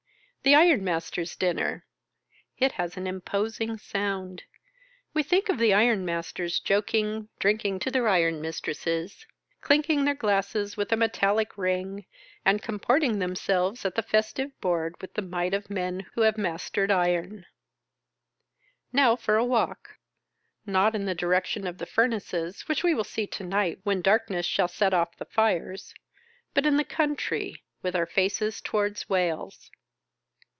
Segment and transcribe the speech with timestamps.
[0.43, 1.85] The Iron masters' dinner!
[2.57, 4.41] It has an imposing sound.
[5.13, 9.27] We think of the Ironmasters joking, drinking to their Iron mistresses,
[9.61, 12.07] clinking their glasses with a metallic ring,
[12.43, 16.39] and comporting them selves at the festive board with the might of men who have
[16.39, 17.45] mastered Iron,
[18.91, 19.99] Now for a walk!
[20.65, 24.47] Not in the direction of the furnaces, which we will see to night when darkness
[24.47, 25.93] shall set off the fires;
[26.55, 29.69] but in the country, with our faces towards Wales.